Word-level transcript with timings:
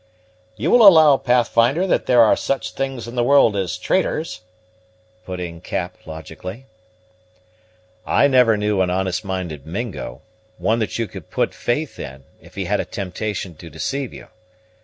"You 0.55 0.71
will 0.71 0.81
allow, 0.87 1.15
Pathfinder, 1.17 1.85
that 1.85 2.07
there 2.07 2.23
are 2.23 2.35
such 2.35 2.71
things 2.71 3.07
in 3.07 3.13
the 3.13 3.23
world 3.23 3.55
as 3.55 3.77
traitors?" 3.77 4.41
put 5.27 5.39
in 5.39 5.61
Cap 5.61 5.95
logically. 6.07 6.65
"I 8.03 8.25
never 8.27 8.57
knew 8.57 8.81
an 8.81 8.89
honest 8.89 9.23
minded 9.23 9.67
Mingo, 9.67 10.23
one 10.57 10.79
that 10.79 10.97
you 10.97 11.05
could 11.07 11.29
put 11.29 11.53
faith 11.53 11.99
in, 11.99 12.23
if 12.41 12.55
he 12.55 12.65
had 12.65 12.79
a 12.79 12.83
temptation 12.85 13.53
to 13.57 13.69
deceive 13.69 14.11
you. 14.11 14.29